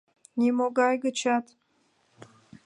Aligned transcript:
Нимогай 0.39 0.95
гычат! 1.03 1.45